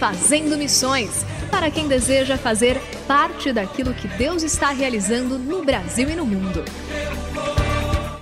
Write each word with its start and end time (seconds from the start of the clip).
Fazendo 0.00 0.56
Missões 0.56 1.26
para 1.50 1.70
quem 1.70 1.86
deseja 1.86 2.38
fazer 2.38 2.78
parte 3.06 3.52
daquilo 3.52 3.92
que 3.92 4.08
Deus 4.08 4.42
está 4.42 4.70
realizando 4.70 5.38
no 5.38 5.62
Brasil 5.62 6.08
e 6.08 6.16
no 6.16 6.24
mundo. 6.24 6.64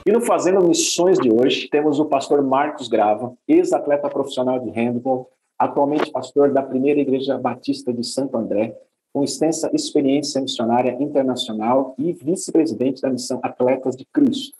E 0.04 0.10
no 0.10 0.20
Fazendo 0.20 0.66
Missões 0.66 1.20
de 1.20 1.30
hoje, 1.32 1.68
temos 1.68 2.00
o 2.00 2.06
pastor 2.06 2.42
Marcos 2.42 2.88
Grava, 2.88 3.32
ex-atleta 3.46 4.10
profissional 4.10 4.58
de 4.58 4.70
handball, 4.70 5.30
atualmente 5.56 6.10
pastor 6.10 6.52
da 6.52 6.64
Primeira 6.64 6.98
Igreja 6.98 7.38
Batista 7.38 7.92
de 7.92 8.02
Santo 8.02 8.36
André, 8.36 8.76
com 9.12 9.22
extensa 9.22 9.70
experiência 9.72 10.40
missionária 10.40 10.96
internacional 11.00 11.94
e 11.96 12.12
vice-presidente 12.12 13.02
da 13.02 13.08
missão 13.08 13.38
Atletas 13.40 13.94
de 13.94 14.04
Cristo. 14.12 14.56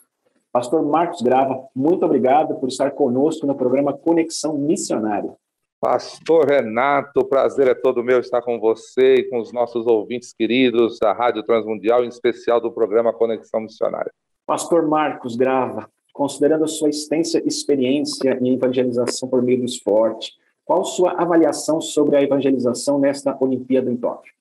Pastor 0.53 0.81
Marcos 0.85 1.21
Grava, 1.21 1.67
muito 1.75 2.05
obrigado 2.05 2.55
por 2.55 2.69
estar 2.69 2.91
conosco 2.91 3.45
no 3.45 3.55
programa 3.55 3.91
Conexão 3.91 4.57
Missionária. 4.57 5.35
Pastor 5.81 6.45
Renato, 6.45 7.25
prazer 7.25 7.69
é 7.69 7.73
todo 7.73 8.03
meu 8.03 8.19
estar 8.19 8.41
com 8.41 8.59
você 8.59 9.15
e 9.15 9.29
com 9.29 9.39
os 9.39 9.53
nossos 9.53 9.87
ouvintes 9.87 10.33
queridos 10.33 10.99
da 10.99 11.13
Rádio 11.13 11.41
Transmundial, 11.43 12.03
em 12.03 12.09
especial 12.09 12.59
do 12.59 12.69
programa 12.69 13.13
Conexão 13.13 13.61
Missionária. 13.61 14.11
Pastor 14.45 14.85
Marcos 14.89 15.37
Grava, 15.37 15.89
considerando 16.11 16.65
a 16.65 16.67
sua 16.67 16.89
extensa 16.89 17.41
experiência 17.45 18.37
em 18.41 18.55
evangelização 18.55 19.29
por 19.29 19.41
meio 19.41 19.59
do 19.59 19.65
esporte, 19.65 20.33
qual 20.65 20.83
sua 20.83 21.13
avaliação 21.13 21.79
sobre 21.79 22.17
a 22.17 22.21
evangelização 22.21 22.99
nesta 22.99 23.37
Olimpíada 23.39 23.89
em 23.89 23.95
Tóquio? 23.95 24.33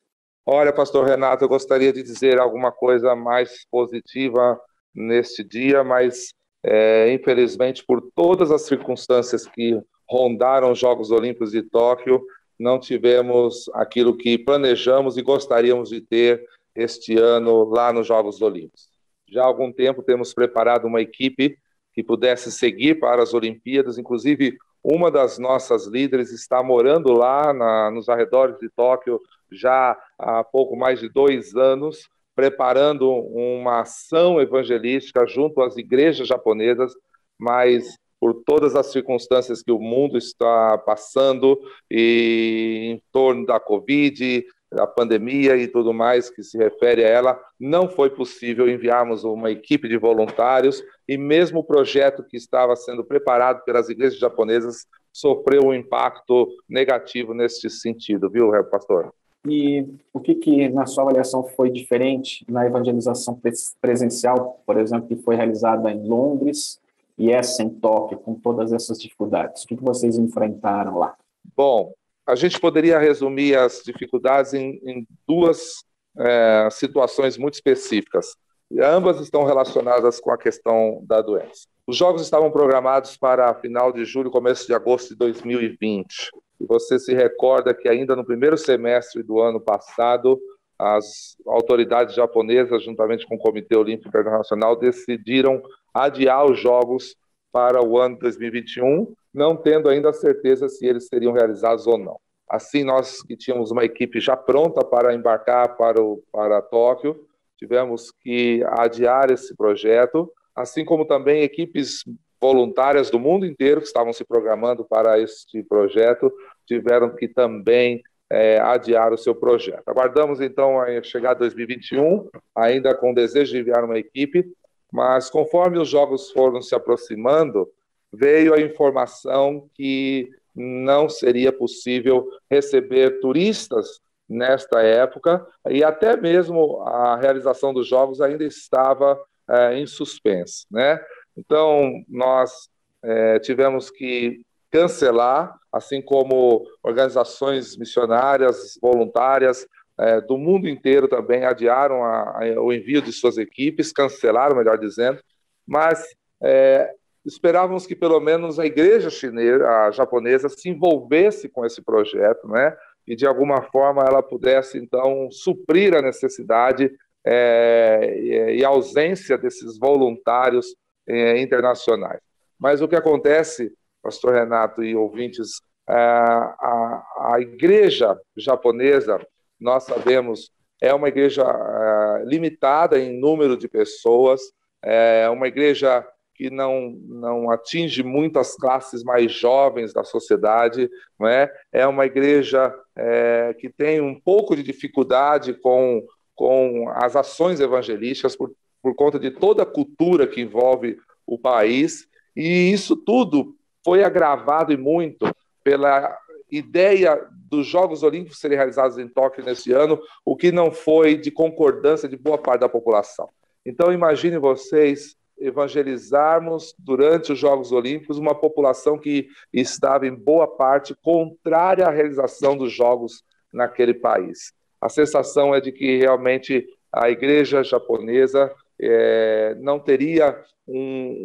Olha, 0.45 0.73
Pastor 0.73 1.07
Renato, 1.07 1.45
eu 1.45 1.49
gostaria 1.49 1.93
de 1.93 2.03
dizer 2.03 2.41
alguma 2.41 2.73
coisa 2.73 3.15
mais 3.15 3.65
positiva 3.71 4.61
neste 4.93 5.45
dia, 5.45 5.85
mas 5.85 6.35
é, 6.65 7.13
infelizmente, 7.13 7.85
por 7.87 8.03
todas 8.15 8.51
as 8.51 8.63
circunstâncias 8.63 9.47
que 9.47 9.81
rondaram 10.09 10.73
os 10.73 10.79
Jogos 10.79 11.11
Olímpicos 11.11 11.53
de 11.53 11.63
Tóquio, 11.63 12.23
não 12.59 12.81
tivemos 12.81 13.71
aquilo 13.75 14.17
que 14.17 14.39
planejamos 14.39 15.17
e 15.17 15.23
gostaríamos 15.23 15.91
de 15.91 16.01
ter 16.01 16.45
este 16.75 17.19
ano 17.19 17.65
lá 17.65 17.93
nos 17.93 18.07
Jogos 18.07 18.41
Olímpicos. 18.43 18.89
Já 19.29 19.43
há 19.43 19.47
algum 19.47 19.73
tempo 19.73 20.03
temos 20.03 20.33
preparado 20.33 20.87
uma 20.87 21.01
equipe 21.01 21.59
que 21.93 22.03
pudesse 22.03 22.51
seguir 22.51 22.99
para 22.99 23.23
as 23.23 23.35
Olimpíadas, 23.35 23.99
inclusive 23.99 24.57
uma 24.83 25.11
das 25.11 25.39
nossas 25.39 25.87
líderes 25.87 26.33
está 26.33 26.63
morando 26.63 27.13
lá 27.13 27.53
na, 27.53 27.91
nos 27.91 28.09
arredores 28.09 28.59
de 28.59 28.69
Tóquio 28.71 29.21
já 29.51 29.99
há 30.19 30.45
pouco 30.45 30.77
mais 30.77 31.01
de 31.01 31.09
dois 31.09 31.55
anos, 31.57 32.09
preparando 32.35 33.11
uma 33.11 33.81
ação 33.81 34.41
evangelística 34.41 35.27
junto 35.27 35.61
às 35.61 35.77
igrejas 35.77 36.29
japonesas, 36.29 36.93
mas 37.37 37.99
por 38.21 38.43
todas 38.45 38.75
as 38.75 38.87
circunstâncias 38.87 39.63
que 39.63 39.73
o 39.73 39.79
mundo 39.79 40.19
está 40.19 40.79
passando 40.79 41.59
e 41.91 42.93
em 42.95 43.03
torno 43.13 43.47
da 43.47 43.61
Covid, 43.61 44.45
da 44.71 44.87
pandemia 44.87 45.57
e 45.57 45.67
tudo 45.67 45.95
mais 45.95 46.29
que 46.29 46.43
se 46.43 46.59
refere 46.59 47.05
a 47.05 47.09
ela, 47.09 47.41
não 47.59 47.89
foi 47.89 48.11
possível 48.11 48.69
enviarmos 48.69 49.25
uma 49.25 49.51
equipe 49.51 49.89
de 49.89 49.97
voluntários 49.97 50.83
e 51.09 51.17
mesmo 51.17 51.61
o 51.61 51.65
projeto 51.65 52.23
que 52.23 52.37
estava 52.37 52.77
sendo 52.77 53.05
preparado 53.05 53.65
pelas 53.65 53.89
igrejas 53.89 54.19
japonesas 54.19 54.87
sofreu 55.13 55.67
um 55.67 55.75
impacto 55.75 56.49
negativo 56.69 57.33
nesse 57.33 57.71
sentido, 57.71 58.29
viu, 58.31 58.53
pastor? 58.65 59.13
E 59.47 59.87
o 60.13 60.21
que, 60.21 60.35
que, 60.35 60.69
na 60.69 60.85
sua 60.85 61.05
avaliação, 61.05 61.43
foi 61.43 61.71
diferente 61.71 62.45
na 62.49 62.67
evangelização 62.67 63.41
presencial, 63.81 64.61
por 64.67 64.79
exemplo, 64.79 65.09
que 65.09 65.17
foi 65.17 65.37
realizada 65.37 65.91
em 65.91 66.07
Londres 66.07 66.79
e 67.19 67.33
essa 67.33 67.63
em 67.63 67.69
Tóquio, 67.69 68.19
com 68.19 68.35
todas 68.35 68.73
essas 68.73 68.99
dificuldades? 68.99 69.65
O 69.65 69.67
que, 69.67 69.75
vocês 69.75 70.17
enfrentaram 70.17 70.99
lá? 70.99 71.17
Bom, 71.57 71.93
a 72.25 72.37
gente 72.37 72.61
poderia 72.61 72.99
resumir 72.99 73.57
as 73.57 73.83
dificuldades 73.85 74.55
em, 74.55 74.81
em 74.85 75.07
duas 75.27 75.83
é, 76.17 76.69
situações 76.71 77.37
muito 77.37 77.55
específicas. 77.55 78.37
Ambas 78.81 79.19
estão 79.21 79.45
relacionadas 79.45 80.21
com 80.21 80.31
a 80.31 80.39
questão 80.39 81.03
da 81.05 81.21
doença. 81.21 81.67
Os 81.87 81.97
jogos 81.97 82.23
estavam 82.23 82.51
programados 82.51 83.17
para 83.17 83.55
final 83.55 83.93
de 83.93 84.05
julho, 84.05 84.31
começo 84.31 84.67
de 84.67 84.75
agosto 84.75 85.09
de 85.09 85.17
2020. 85.17 86.31
E 86.61 86.67
você 86.67 86.99
se 86.99 87.15
recorda 87.15 87.73
que 87.75 87.89
ainda 87.89 88.15
no 88.15 88.25
primeiro 88.25 88.59
semestre 88.59 89.23
do 89.23 89.41
ano 89.41 89.61
passado, 89.61 90.39
as 90.79 91.37
autoridades 91.47 92.15
japonesas, 92.15 92.85
juntamente 92.85 93.27
com 93.27 93.35
o 93.35 93.39
Comitê 93.39 93.77
Olímpico 93.77 94.09
Internacional, 94.09 94.77
decidiram 94.77 95.61
adiar 95.93 96.45
os 96.45 96.61
Jogos 96.61 97.17
para 97.51 97.85
o 97.85 97.99
ano 97.99 98.19
2021, 98.19 99.13
não 99.35 99.57
tendo 99.57 99.89
ainda 99.89 100.11
a 100.11 100.13
certeza 100.13 100.69
se 100.69 100.87
eles 100.87 101.09
seriam 101.09 101.33
realizados 101.33 101.87
ou 101.87 101.99
não. 101.99 102.19
Assim, 102.49 102.85
nós 102.85 103.23
que 103.23 103.37
tínhamos 103.37 103.71
uma 103.71 103.85
equipe 103.85 104.21
já 104.21 104.37
pronta 104.37 104.85
para 104.85 105.15
embarcar 105.15 105.77
para, 105.77 106.01
o, 106.03 106.23
para 106.33 106.63
Tóquio, 106.63 107.27
tivemos 107.57 108.11
que 108.11 108.63
adiar 108.79 109.31
esse 109.31 109.57
projeto, 109.57 110.33
assim 110.55 110.85
como 110.85 111.05
também 111.05 111.43
equipes 111.43 112.05
voluntárias 112.41 113.11
do 113.11 113.19
mundo 113.19 113.45
inteiro 113.45 113.81
que 113.81 113.87
estavam 113.87 114.13
se 114.13 114.25
programando 114.25 114.85
para 114.85 115.19
este 115.19 115.63
projeto 115.65 116.33
tiveram 116.67 117.15
que 117.15 117.27
também 117.27 118.03
é, 118.31 118.61
adiar 118.61 119.13
o 119.13 119.19
seu 119.19 119.35
projeto. 119.35 119.83
Aguardamos 119.87 120.41
então 120.41 120.81
a 120.81 121.03
chegar 121.03 121.35
2021, 121.35 122.29
ainda 122.55 122.95
com 122.95 123.15
desejo 123.15 123.53
de 123.53 123.61
enviar 123.61 123.85
uma 123.85 123.99
equipe, 123.99 124.47
mas 124.93 125.31
conforme 125.31 125.79
os 125.79 125.89
jogos 125.89 126.31
foram 126.31 126.61
se 126.63 126.75
aproximando, 126.75 127.69
veio 128.13 128.55
a 128.55 128.61
informação 128.61 129.69
que 129.75 130.31
não 130.55 131.09
seria 131.09 131.53
possível 131.53 132.29
receber 132.51 133.21
turistas 133.21 134.01
nesta 134.29 134.83
época 134.83 135.47
e 135.69 135.83
até 135.83 136.17
mesmo 136.17 136.83
a 136.83 137.17
realização 137.17 137.73
dos 137.73 137.87
jogos 137.87 138.21
ainda 138.21 138.45
estava 138.45 139.19
é, 139.49 139.79
em 139.79 139.87
suspense, 139.87 140.67
né? 140.71 141.01
Então 141.37 142.03
nós 142.09 142.69
é, 143.03 143.39
tivemos 143.39 143.91
que 143.91 144.43
cancelar, 144.71 145.55
assim 145.73 146.03
como 146.03 146.67
organizações 146.83 147.77
missionárias, 147.77 148.79
voluntárias 148.81 149.67
é, 149.99 150.21
do 150.21 150.39
mundo 150.39 150.69
inteiro 150.69 151.09
também 151.09 151.45
adiaram 151.45 152.05
a, 152.05 152.41
a, 152.43 152.61
o 152.61 152.73
envio 152.73 153.03
de 153.03 153.13
suas 153.13 153.37
equipes, 153.37 153.93
cancelaram, 153.93 154.57
melhor 154.57 154.79
dizendo, 154.79 155.21
mas 155.67 156.05
é, 156.43 156.91
esperávamos 157.25 157.87
que 157.87 157.97
pelo 157.97 158.21
menos 158.21 158.59
a 158.59 158.67
igreja 158.67 159.11
chinesa, 159.11 159.67
a 159.67 159.91
japonesa, 159.91 160.49
se 160.49 160.69
envolvesse 160.69 161.49
com 161.49 161.67
esse 161.67 161.83
projeto, 161.83 162.47
né? 162.49 162.77
E 163.07 163.17
de 163.17 163.27
alguma 163.27 163.63
forma 163.63 164.03
ela 164.03 164.23
pudesse 164.23 164.79
então 164.79 165.31
suprir 165.31 165.95
a 165.95 166.03
necessidade 166.03 166.91
é, 167.27 168.55
e 168.55 168.65
a 168.65 168.69
ausência 168.69 169.37
desses 169.37 169.79
voluntários 169.79 170.77
é, 171.07 171.41
internacionais. 171.41 172.21
Mas 172.59 172.81
o 172.81 172.89
que 172.89 172.97
acontece, 172.97 173.73
Pastor 174.03 174.35
Renato 174.35 174.83
e 174.83 174.95
ouvintes, 174.95 175.61
é, 175.89 175.95
a, 175.95 177.33
a 177.33 177.41
igreja 177.41 178.19
japonesa, 178.37 179.21
nós 179.59 179.85
sabemos, 179.85 180.51
é 180.81 180.95
uma 180.95 181.09
igreja 181.09 181.43
é, 181.43 182.25
limitada 182.25 182.99
em 182.99 183.19
número 183.19 183.57
de 183.57 183.69
pessoas, 183.69 184.41
é 184.83 185.29
uma 185.29 185.49
igreja 185.49 186.07
que 186.39 186.51
não, 186.51 186.91
não 187.09 187.51
atinge 187.51 188.05
muitas 188.05 188.55
classes 188.55 189.03
mais 189.03 189.33
jovens 189.33 189.93
da 189.93 190.05
sociedade, 190.05 190.89
não 191.19 191.27
é? 191.27 191.53
é 191.73 191.85
uma 191.85 192.07
igreja 192.07 192.73
é, 192.95 193.53
que 193.59 193.69
tem 193.69 194.01
um 194.01 194.19
pouco 194.19 194.55
de 194.55 194.63
dificuldade 194.63 195.53
com, 195.55 196.01
com 196.37 196.89
as 196.95 197.17
ações 197.17 197.59
evangelísticas 197.59 198.37
por, 198.37 198.53
por 198.81 198.95
conta 198.95 199.19
de 199.19 199.33
toda 199.33 199.65
a 199.65 199.67
cultura 199.67 200.29
que 200.29 200.41
envolve 200.41 200.97
o 201.27 201.37
país, 201.37 202.07
e 202.37 202.71
isso 202.71 202.97
tudo 202.97 203.58
foi 203.89 204.05
agravado 204.05 204.71
e 204.71 204.77
muito 204.77 205.35
pela 205.65 206.15
ideia 206.51 207.27
dos 207.49 207.67
Jogos 207.67 208.03
Olímpicos 208.03 208.39
serem 208.39 208.59
realizados 208.59 208.99
em 208.99 209.09
Tóquio 209.09 209.43
nesse 209.43 209.73
ano, 209.73 209.99
o 210.27 210.37
que 210.37 210.53
não 210.53 210.71
foi 210.71 211.17
de 211.17 211.31
concordância 211.31 212.07
de 212.07 212.15
boa 212.15 212.37
parte 212.37 212.61
da 212.61 212.69
população. 212.69 213.31
Então, 213.65 213.91
imagine 213.91 214.37
vocês 214.37 215.17
evangelizarmos 215.39 216.75
durante 216.79 217.33
os 217.33 217.39
Jogos 217.39 217.73
Olímpicos 217.73 218.19
uma 218.19 218.35
população 218.35 218.99
que 218.99 219.27
estava 219.51 220.07
em 220.07 220.15
boa 220.15 220.47
parte 220.47 220.95
contrária 221.03 221.87
à 221.87 221.91
realização 221.91 222.59
dos 222.59 222.71
Jogos 222.71 223.25
naquele 223.51 223.95
país. 223.95 224.53
A 224.83 224.91
sensação 224.91 225.55
é 225.55 225.63
de 225.63 225.73
que 225.73 225.97
realmente 225.97 226.69
a 226.93 227.09
igreja 227.09 227.63
japonesa 227.63 228.55
é, 228.79 229.57
não 229.59 229.81
teria 229.81 230.39
um, 230.67 230.77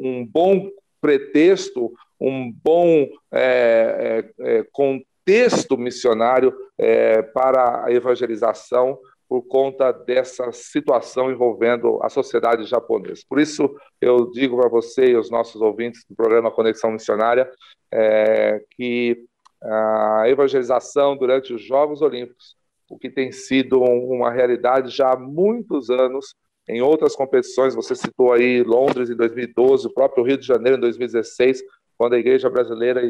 um, 0.01 0.25
bom 0.25 0.69
pretexto, 1.03 1.91
um 2.23 2.51
bom 2.51 3.07
é, 3.31 4.31
é, 4.39 4.57
é 4.59 4.63
contexto 4.71 5.77
missionário 5.77 6.53
é, 6.77 7.21
para 7.21 7.85
a 7.85 7.91
evangelização 7.91 8.97
por 9.27 9.41
conta 9.43 9.91
dessa 9.91 10.51
situação 10.51 11.31
envolvendo 11.31 11.99
a 12.03 12.09
sociedade 12.09 12.65
japonesa. 12.65 13.23
Por 13.27 13.39
isso, 13.39 13.75
eu 13.99 14.29
digo 14.31 14.57
para 14.57 14.69
você 14.69 15.07
e 15.07 15.17
os 15.17 15.29
nossos 15.29 15.61
ouvintes 15.61 16.05
do 16.07 16.15
programa 16.15 16.51
Conexão 16.51 16.91
Missionária 16.91 17.49
é, 17.91 18.61
que 18.71 19.25
a 19.61 20.23
evangelização 20.27 21.17
durante 21.17 21.53
os 21.53 21.61
Jogos 21.61 22.01
Olímpicos, 22.01 22.55
o 22.89 22.97
que 22.97 23.09
tem 23.09 23.31
sido 23.31 23.81
uma 23.81 24.31
realidade 24.31 24.95
já 24.95 25.13
há 25.13 25.17
muitos 25.17 25.89
anos, 25.89 26.35
em 26.67 26.81
outras 26.81 27.15
competições, 27.15 27.75
você 27.75 27.95
citou 27.95 28.31
aí 28.31 28.63
Londres 28.63 29.09
em 29.09 29.15
2012, 29.15 29.87
o 29.87 29.93
próprio 29.93 30.23
Rio 30.23 30.37
de 30.37 30.45
Janeiro 30.45 30.77
em 30.77 30.81
2016, 30.81 31.61
quando 32.03 32.15
a 32.15 32.19
Igreja 32.19 32.49
Brasileira 32.49 33.01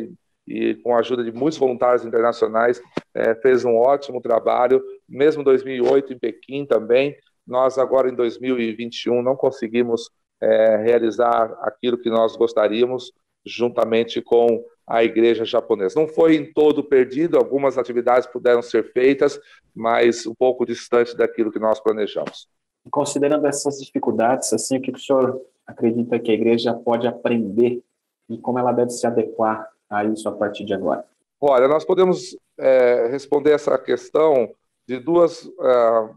e 0.47 0.75
com 0.75 0.95
a 0.95 0.99
ajuda 0.99 1.23
de 1.23 1.31
muitos 1.31 1.57
voluntários 1.57 2.05
internacionais, 2.05 2.79
é, 3.11 3.33
fez 3.33 3.65
um 3.65 3.75
ótimo 3.75 4.21
trabalho, 4.21 4.83
mesmo 5.09 5.41
em 5.41 5.43
2008 5.43 6.13
em 6.13 6.19
Pequim 6.19 6.63
também, 6.63 7.17
nós 7.47 7.79
agora 7.79 8.07
em 8.07 8.13
2021 8.13 9.23
não 9.23 9.35
conseguimos 9.35 10.11
é, 10.39 10.77
realizar 10.77 11.57
aquilo 11.61 11.97
que 11.97 12.07
nós 12.07 12.35
gostaríamos, 12.35 13.11
juntamente 13.43 14.21
com 14.21 14.63
a 14.85 15.03
igreja 15.03 15.43
japonesa. 15.43 15.99
Não 15.99 16.07
foi 16.07 16.35
em 16.35 16.53
todo 16.53 16.83
perdido, 16.83 17.39
algumas 17.39 17.79
atividades 17.79 18.27
puderam 18.27 18.61
ser 18.61 18.91
feitas, 18.91 19.39
mas 19.73 20.27
um 20.27 20.35
pouco 20.35 20.67
distante 20.67 21.17
daquilo 21.17 21.51
que 21.51 21.57
nós 21.57 21.79
planejamos. 21.79 22.47
Considerando 22.91 23.47
essas 23.47 23.79
dificuldades, 23.79 24.53
assim, 24.53 24.77
o 24.77 24.81
que 24.81 24.91
o 24.91 24.99
senhor 24.99 25.41
acredita 25.65 26.19
que 26.19 26.29
a 26.29 26.35
igreja 26.35 26.75
pode 26.75 27.07
aprender 27.07 27.81
e 28.29 28.37
como 28.37 28.59
ela 28.59 28.71
deve 28.71 28.91
se 28.91 29.05
adequar 29.05 29.67
a 29.89 30.03
isso 30.05 30.27
a 30.27 30.31
partir 30.31 30.65
de 30.65 30.73
agora? 30.73 31.05
Olha, 31.39 31.67
nós 31.67 31.83
podemos 31.83 32.37
é, 32.57 33.07
responder 33.11 33.51
essa 33.51 33.77
questão 33.77 34.49
de 34.87 34.99
duas 34.99 35.45
uh, 35.45 36.15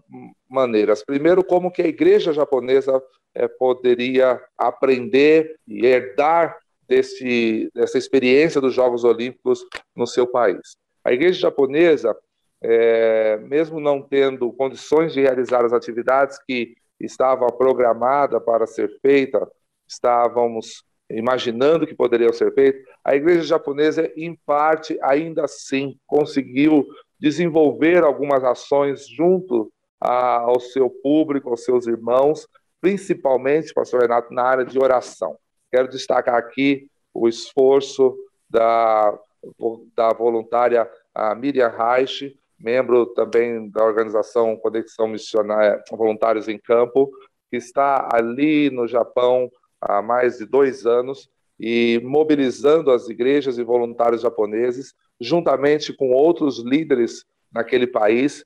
maneiras. 0.48 1.04
Primeiro, 1.04 1.44
como 1.44 1.70
que 1.70 1.82
a 1.82 1.86
igreja 1.86 2.32
japonesa 2.32 3.02
é, 3.34 3.46
poderia 3.46 4.42
aprender 4.56 5.56
e 5.68 5.84
herdar 5.84 6.56
desse, 6.88 7.70
dessa 7.74 7.98
experiência 7.98 8.60
dos 8.60 8.74
Jogos 8.74 9.04
Olímpicos 9.04 9.64
no 9.94 10.06
seu 10.06 10.26
país. 10.26 10.76
A 11.04 11.12
igreja 11.12 11.40
japonesa, 11.40 12.16
é, 12.62 13.36
mesmo 13.38 13.78
não 13.78 14.00
tendo 14.00 14.52
condições 14.52 15.12
de 15.12 15.20
realizar 15.20 15.64
as 15.64 15.72
atividades 15.72 16.38
que 16.44 16.76
estavam 16.98 17.48
programadas 17.48 18.42
para 18.42 18.66
ser 18.66 18.98
feita, 19.00 19.46
estávamos 19.86 20.82
imaginando 21.10 21.86
que 21.86 21.94
poderiam 21.94 22.32
ser 22.32 22.52
feitos, 22.52 22.82
a 23.04 23.14
igreja 23.14 23.42
japonesa, 23.42 24.10
em 24.16 24.34
parte, 24.46 24.98
ainda 25.02 25.44
assim 25.44 25.98
conseguiu 26.06 26.84
desenvolver 27.18 28.02
algumas 28.02 28.44
ações 28.44 29.08
junto 29.08 29.72
a, 30.00 30.40
ao 30.40 30.60
seu 30.60 30.90
público, 30.90 31.48
aos 31.48 31.64
seus 31.64 31.86
irmãos, 31.86 32.46
principalmente, 32.80 33.72
pastor 33.72 34.02
Renato, 34.02 34.32
na 34.32 34.42
área 34.42 34.64
de 34.64 34.78
oração. 34.78 35.36
Quero 35.72 35.88
destacar 35.88 36.34
aqui 36.34 36.88
o 37.14 37.28
esforço 37.28 38.16
da, 38.48 39.18
da 39.96 40.12
voluntária 40.12 40.88
Miriam 41.38 41.68
Reich, 41.68 42.36
membro 42.58 43.06
também 43.06 43.70
da 43.70 43.84
organização 43.84 44.56
Conexão 44.56 45.08
Missionária 45.08 45.82
Voluntários 45.90 46.48
em 46.48 46.58
Campo, 46.58 47.10
que 47.50 47.56
está 47.56 48.08
ali 48.12 48.70
no 48.70 48.86
Japão 48.86 49.50
há 49.88 50.02
mais 50.02 50.38
de 50.38 50.46
dois 50.46 50.84
anos 50.86 51.28
e 51.58 52.00
mobilizando 52.04 52.90
as 52.90 53.08
igrejas 53.08 53.58
e 53.58 53.64
voluntários 53.64 54.22
japoneses, 54.22 54.94
juntamente 55.20 55.92
com 55.92 56.10
outros 56.10 56.58
líderes 56.58 57.24
naquele 57.52 57.86
país, 57.86 58.44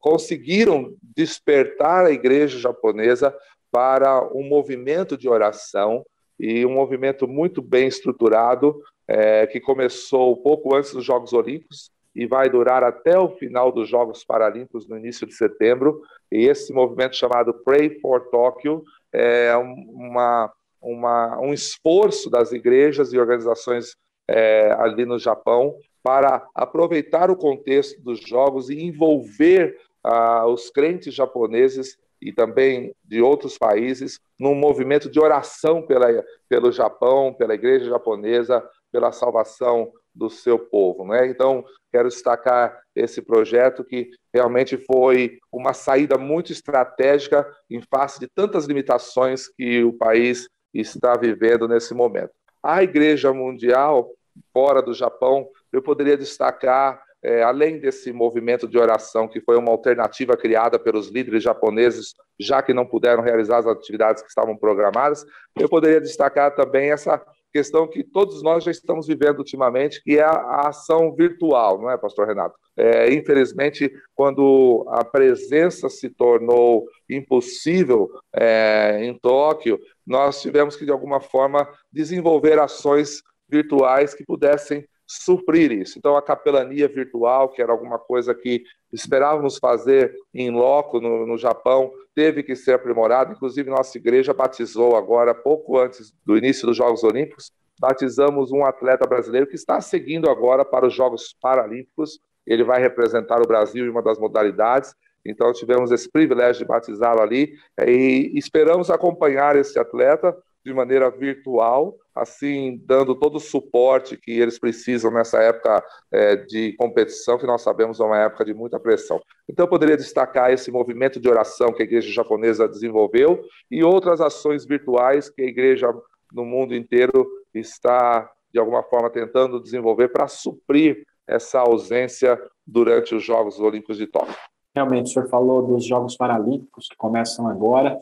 conseguiram 0.00 0.94
despertar 1.02 2.04
a 2.04 2.10
igreja 2.10 2.58
japonesa 2.58 3.34
para 3.70 4.22
um 4.34 4.42
movimento 4.42 5.16
de 5.16 5.28
oração 5.28 6.04
e 6.38 6.66
um 6.66 6.72
movimento 6.72 7.26
muito 7.26 7.62
bem 7.62 7.86
estruturado 7.86 8.76
é, 9.08 9.46
que 9.46 9.60
começou 9.60 10.36
pouco 10.42 10.74
antes 10.74 10.92
dos 10.92 11.04
Jogos 11.04 11.32
Olímpicos 11.32 11.90
e 12.14 12.26
vai 12.26 12.48
durar 12.48 12.82
até 12.82 13.18
o 13.18 13.28
final 13.28 13.70
dos 13.70 13.88
Jogos 13.88 14.24
Paralímpicos 14.24 14.88
no 14.88 14.96
início 14.96 15.26
de 15.26 15.34
setembro. 15.34 16.00
E 16.32 16.46
esse 16.46 16.72
movimento 16.72 17.14
chamado 17.14 17.54
Pray 17.62 18.00
for 18.00 18.30
Tokyo 18.30 18.82
é 19.16 19.56
uma, 19.56 20.52
uma, 20.80 21.40
um 21.40 21.54
esforço 21.54 22.28
das 22.28 22.52
igrejas 22.52 23.12
e 23.12 23.18
organizações 23.18 23.96
é, 24.28 24.72
ali 24.78 25.06
no 25.06 25.18
Japão 25.18 25.74
para 26.02 26.46
aproveitar 26.54 27.30
o 27.30 27.36
contexto 27.36 28.00
dos 28.02 28.20
jogos 28.20 28.68
e 28.68 28.80
envolver 28.80 29.76
ah, 30.04 30.46
os 30.46 30.70
crentes 30.70 31.14
japoneses 31.14 31.98
e 32.20 32.32
também 32.32 32.94
de 33.04 33.20
outros 33.20 33.58
países 33.58 34.20
num 34.38 34.54
movimento 34.54 35.10
de 35.10 35.18
oração 35.18 35.82
pela, 35.82 36.24
pelo 36.48 36.70
Japão, 36.70 37.34
pela 37.34 37.54
igreja 37.54 37.86
japonesa, 37.86 38.62
pela 38.92 39.12
salvação 39.12 39.90
do 40.16 40.30
seu 40.30 40.58
povo. 40.58 41.06
Né? 41.06 41.26
Então, 41.28 41.64
quero 41.92 42.08
destacar 42.08 42.80
esse 42.94 43.20
projeto 43.20 43.84
que 43.84 44.10
realmente 44.32 44.76
foi 44.76 45.38
uma 45.52 45.72
saída 45.72 46.16
muito 46.16 46.50
estratégica 46.50 47.46
em 47.70 47.80
face 47.82 48.18
de 48.18 48.26
tantas 48.26 48.64
limitações 48.64 49.46
que 49.48 49.84
o 49.84 49.92
país 49.92 50.48
está 50.74 51.16
vivendo 51.16 51.68
nesse 51.68 51.94
momento. 51.94 52.30
A 52.62 52.82
Igreja 52.82 53.32
Mundial, 53.32 54.10
fora 54.52 54.82
do 54.82 54.92
Japão, 54.92 55.48
eu 55.72 55.82
poderia 55.82 56.16
destacar, 56.16 57.00
é, 57.22 57.42
além 57.42 57.78
desse 57.78 58.12
movimento 58.12 58.66
de 58.66 58.78
oração, 58.78 59.28
que 59.28 59.40
foi 59.40 59.56
uma 59.56 59.70
alternativa 59.70 60.36
criada 60.36 60.78
pelos 60.78 61.08
líderes 61.08 61.42
japoneses, 61.42 62.14
já 62.38 62.62
que 62.62 62.74
não 62.74 62.86
puderam 62.86 63.22
realizar 63.22 63.58
as 63.58 63.66
atividades 63.66 64.22
que 64.22 64.28
estavam 64.28 64.56
programadas, 64.56 65.24
eu 65.58 65.68
poderia 65.68 66.00
destacar 66.00 66.54
também 66.54 66.90
essa 66.90 67.24
questão 67.56 67.88
que 67.88 68.04
todos 68.04 68.42
nós 68.42 68.64
já 68.64 68.70
estamos 68.70 69.06
vivendo 69.06 69.38
ultimamente, 69.38 70.02
que 70.02 70.18
é 70.18 70.22
a, 70.22 70.68
ação 70.68 71.14
virtual, 71.14 71.80
não 71.80 71.90
é, 71.90 71.96
Pastor 71.96 72.26
Renato? 72.26 72.54
É, 72.76 73.12
infelizmente, 73.14 73.90
quando 74.14 74.84
a 74.88 75.02
presença 75.02 75.88
se 75.88 76.10
tornou 76.10 76.86
impossível 77.08 78.10
é, 78.34 79.00
em 79.02 79.18
Tóquio, 79.18 79.78
nós 80.06 80.42
tivemos 80.42 80.76
que, 80.76 80.84
de 80.84 80.92
alguma 80.92 81.20
forma, 81.20 81.66
desenvolver 81.90 82.58
ações 82.58 83.22
virtuais 83.48 84.12
que 84.12 84.24
pudessem 84.24 84.86
suprir 85.06 85.70
isso. 85.70 85.98
Então, 85.98 86.16
a 86.16 86.22
capelania 86.22 86.88
virtual, 86.88 87.48
que 87.48 87.62
era 87.62 87.70
alguma 87.70 87.98
coisa 87.98 88.34
que 88.34 88.64
esperávamos 88.92 89.58
fazer 89.58 90.14
em 90.34 90.50
loco 90.50 91.00
no, 91.00 91.26
no 91.26 91.38
Japão, 91.38 91.92
teve 92.14 92.42
que 92.42 92.56
ser 92.56 92.72
aprimorada. 92.72 93.32
Inclusive, 93.32 93.70
nossa 93.70 93.96
igreja 93.96 94.34
batizou 94.34 94.96
agora, 94.96 95.34
pouco 95.34 95.78
antes 95.78 96.12
do 96.24 96.36
início 96.36 96.66
dos 96.66 96.76
Jogos 96.76 97.04
Olímpicos, 97.04 97.52
batizamos 97.78 98.50
um 98.50 98.64
atleta 98.64 99.06
brasileiro 99.06 99.46
que 99.46 99.54
está 99.54 99.80
seguindo 99.80 100.28
agora 100.28 100.64
para 100.64 100.86
os 100.86 100.94
Jogos 100.94 101.36
Paralímpicos. 101.40 102.18
Ele 102.46 102.64
vai 102.64 102.80
representar 102.80 103.40
o 103.40 103.46
Brasil 103.46 103.86
em 103.86 103.90
uma 103.90 104.02
das 104.02 104.18
modalidades. 104.18 104.94
Então, 105.24 105.52
tivemos 105.52 105.90
esse 105.92 106.10
privilégio 106.10 106.62
de 106.62 106.68
batizá-lo 106.68 107.20
ali 107.20 107.54
e 107.86 108.32
esperamos 108.34 108.90
acompanhar 108.90 109.56
esse 109.56 109.78
atleta 109.78 110.36
de 110.66 110.74
maneira 110.74 111.08
virtual, 111.10 111.96
assim, 112.12 112.82
dando 112.84 113.14
todo 113.14 113.36
o 113.36 113.40
suporte 113.40 114.16
que 114.16 114.32
eles 114.32 114.58
precisam 114.58 115.12
nessa 115.12 115.40
época 115.40 115.82
é, 116.10 116.34
de 116.34 116.74
competição, 116.76 117.38
que 117.38 117.46
nós 117.46 117.62
sabemos 117.62 118.00
é 118.00 118.04
uma 118.04 118.18
época 118.18 118.44
de 118.44 118.52
muita 118.52 118.80
pressão. 118.80 119.20
Então, 119.48 119.64
eu 119.64 119.70
poderia 119.70 119.96
destacar 119.96 120.52
esse 120.52 120.70
movimento 120.70 121.20
de 121.20 121.28
oração 121.28 121.72
que 121.72 121.82
a 121.82 121.84
igreja 121.84 122.12
japonesa 122.12 122.68
desenvolveu 122.68 123.42
e 123.70 123.84
outras 123.84 124.20
ações 124.20 124.66
virtuais 124.66 125.30
que 125.30 125.42
a 125.42 125.46
igreja 125.46 125.94
no 126.32 126.44
mundo 126.44 126.74
inteiro 126.74 127.26
está, 127.54 128.28
de 128.52 128.58
alguma 128.58 128.82
forma, 128.82 129.08
tentando 129.08 129.62
desenvolver 129.62 130.08
para 130.08 130.26
suprir 130.26 131.06
essa 131.28 131.60
ausência 131.60 132.40
durante 132.66 133.14
os 133.14 133.22
Jogos 133.22 133.60
Olímpicos 133.60 133.98
de 133.98 134.06
Tóquio. 134.08 134.34
Realmente, 134.74 135.06
o 135.06 135.12
senhor 135.12 135.28
falou 135.28 135.62
dos 135.62 135.86
Jogos 135.86 136.16
Paralímpicos 136.16 136.88
que 136.88 136.96
começam 136.96 137.46
agora 137.46 137.96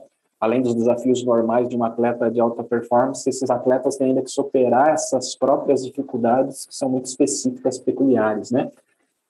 além 0.44 0.60
dos 0.60 0.74
desafios 0.74 1.24
normais 1.24 1.68
de 1.68 1.76
um 1.76 1.82
atleta 1.82 2.30
de 2.30 2.38
alta 2.38 2.62
performance, 2.62 3.28
esses 3.28 3.48
atletas 3.48 3.96
têm 3.96 4.08
ainda 4.08 4.22
que 4.22 4.30
superar 4.30 4.90
essas 4.90 5.34
próprias 5.34 5.84
dificuldades 5.84 6.66
que 6.66 6.74
são 6.74 6.90
muito 6.90 7.06
específicas, 7.06 7.78
peculiares, 7.78 8.50
né? 8.50 8.70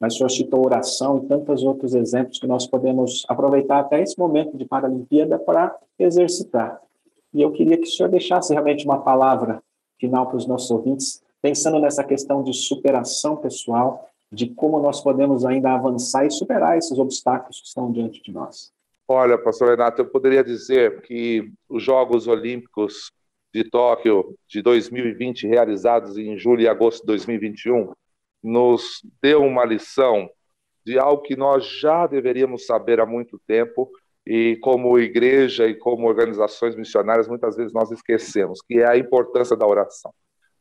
Mas 0.00 0.16
senhor 0.16 0.28
citou 0.28 0.66
oração 0.66 1.18
e 1.18 1.26
tantos 1.26 1.62
outros 1.62 1.94
exemplos 1.94 2.40
que 2.40 2.48
nós 2.48 2.66
podemos 2.66 3.24
aproveitar 3.28 3.78
até 3.78 4.02
esse 4.02 4.18
momento 4.18 4.56
de 4.56 4.64
Paralimpíada 4.64 5.38
para 5.38 5.74
exercitar. 5.98 6.80
E 7.32 7.40
eu 7.40 7.52
queria 7.52 7.78
que 7.78 7.84
o 7.84 7.90
senhor 7.90 8.08
deixasse 8.08 8.52
realmente 8.52 8.84
uma 8.84 9.00
palavra 9.00 9.62
final 9.98 10.26
para 10.26 10.36
os 10.36 10.46
nossos 10.46 10.70
ouvintes, 10.70 11.22
pensando 11.40 11.78
nessa 11.78 12.02
questão 12.02 12.42
de 12.42 12.52
superação 12.52 13.36
pessoal, 13.36 14.08
de 14.32 14.48
como 14.48 14.80
nós 14.80 15.00
podemos 15.00 15.44
ainda 15.44 15.72
avançar 15.72 16.26
e 16.26 16.30
superar 16.30 16.76
esses 16.76 16.98
obstáculos 16.98 17.60
que 17.60 17.68
estão 17.68 17.92
diante 17.92 18.20
de 18.20 18.32
nós. 18.32 18.72
Olha, 19.06 19.36
pastor 19.36 19.68
Renato, 19.68 20.00
eu 20.00 20.06
poderia 20.06 20.42
dizer 20.42 21.02
que 21.02 21.52
os 21.68 21.82
Jogos 21.82 22.26
Olímpicos 22.26 23.12
de 23.52 23.62
Tóquio 23.62 24.34
de 24.48 24.62
2020, 24.62 25.46
realizados 25.46 26.16
em 26.16 26.38
julho 26.38 26.62
e 26.62 26.68
agosto 26.68 27.02
de 27.02 27.08
2021, 27.08 27.92
nos 28.42 29.02
deu 29.22 29.42
uma 29.42 29.64
lição 29.64 30.28
de 30.86 30.98
algo 30.98 31.22
que 31.22 31.36
nós 31.36 31.66
já 31.80 32.06
deveríamos 32.06 32.64
saber 32.64 32.98
há 32.98 33.04
muito 33.04 33.38
tempo 33.46 33.90
e 34.26 34.56
como 34.62 34.98
igreja 34.98 35.66
e 35.66 35.74
como 35.74 36.08
organizações 36.08 36.74
missionárias 36.74 37.28
muitas 37.28 37.56
vezes 37.56 37.74
nós 37.74 37.90
esquecemos, 37.90 38.60
que 38.66 38.80
é 38.80 38.88
a 38.88 38.96
importância 38.96 39.54
da 39.54 39.66
oração. 39.66 40.12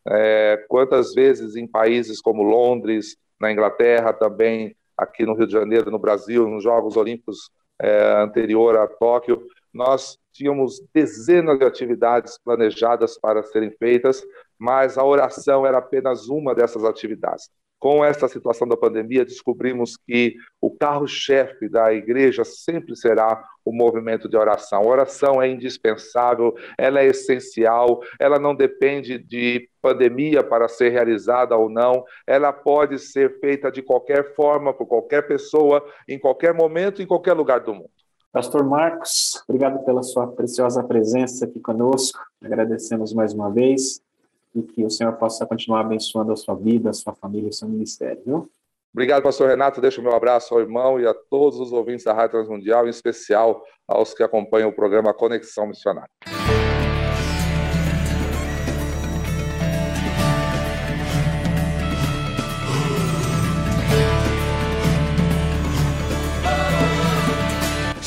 É, 0.06 0.66
quantas 0.68 1.14
vezes 1.14 1.56
em 1.56 1.66
países 1.66 2.22
como 2.22 2.44
Londres, 2.44 3.16
na 3.40 3.52
Inglaterra, 3.54 4.12
também 4.12 4.76
aqui 4.98 5.26
no 5.26 5.34
Rio 5.34 5.48
de 5.48 5.54
Janeiro, 5.54 5.90
no 5.90 5.98
Brasil, 6.00 6.48
nos 6.48 6.64
Jogos 6.64 6.98
Olímpicos 6.98 7.50
é, 7.84 8.22
anterior 8.22 8.78
a 8.78 8.88
Tóquio, 8.88 9.46
nós 9.74 10.18
tínhamos 10.32 10.82
dezenas 10.94 11.60
de 11.60 11.66
atividades 11.66 12.38
planejadas 12.38 13.20
para 13.20 13.44
serem 13.44 13.72
feitas, 13.72 14.24
mas 14.58 14.98
a 14.98 15.04
oração 15.04 15.66
era 15.66 15.80
apenas 15.80 16.30
uma 16.30 16.56
dessas 16.56 16.86
atividades. 16.86 17.50
Com 17.84 18.02
essa 18.02 18.30
situação 18.30 18.66
da 18.66 18.78
pandemia, 18.78 19.26
descobrimos 19.26 19.98
que 19.98 20.38
o 20.62 20.72
carro-chefe 20.72 21.68
da 21.68 21.94
igreja 21.94 22.46
sempre 22.46 22.96
será 22.96 23.44
o 23.66 23.74
movimento 23.74 24.30
de 24.30 24.38
oração. 24.38 24.88
Oração 24.88 25.42
é 25.42 25.50
indispensável, 25.50 26.56
ela 26.78 27.02
é 27.02 27.08
essencial, 27.08 28.00
ela 28.18 28.40
não 28.40 28.56
depende 28.56 29.18
de 29.18 29.68
pandemia 29.82 30.42
para 30.42 30.70
ser 30.70 30.94
realizada 30.94 31.58
ou 31.58 31.70
não, 31.70 32.06
ela 32.26 32.54
pode 32.54 32.98
ser 33.00 33.38
feita 33.42 33.70
de 33.70 33.82
qualquer 33.82 34.34
forma, 34.34 34.74
por 34.74 34.86
qualquer 34.86 35.28
pessoa, 35.28 35.86
em 36.08 36.18
qualquer 36.18 36.54
momento, 36.54 37.02
em 37.02 37.06
qualquer 37.06 37.34
lugar 37.34 37.60
do 37.60 37.74
mundo. 37.74 37.92
Pastor 38.32 38.64
Marcos, 38.64 39.44
obrigado 39.46 39.84
pela 39.84 40.04
sua 40.04 40.26
preciosa 40.28 40.82
presença 40.86 41.44
aqui 41.44 41.60
conosco. 41.60 42.18
Agradecemos 42.42 43.14
mais 43.14 43.34
uma 43.34 43.52
vez 43.52 44.02
e 44.56 44.62
que 44.62 44.86
o 44.86 44.90
Senhor 44.90 45.14
possa 45.14 45.46
continuar 45.46 45.82
abençoando 45.82 46.32
a 46.32 46.36
sua 46.36 46.56
vida, 46.56 46.90
a 46.90 46.94
sua 46.94 47.14
família, 47.14 47.50
o 47.50 47.54
seu 47.54 47.68
ministério, 47.68 48.22
viu? 48.26 48.50
Obrigado, 48.94 49.24
pastor 49.24 49.50
Renato. 49.50 49.82
Deixo 49.82 50.02
o 50.02 50.04
meu 50.04 50.14
abraço 50.14 50.54
ao 50.54 50.62
irmão 50.62 51.00
e 51.00 51.08
a 51.08 51.14
todos 51.14 51.60
os 51.60 51.72
ouvintes 51.74 52.06
da 52.06 52.14
Rádio 52.14 52.32
Transmundial, 52.32 52.86
em 52.86 52.92
especial 52.92 53.64
aos 53.88 54.14
que 54.14 54.22
acompanham 54.22 54.70
o 54.70 54.76
programa 54.76 55.14
Conexão 55.14 55.66
Missionária. 55.66 56.10